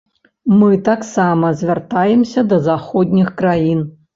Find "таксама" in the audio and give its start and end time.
0.87-1.51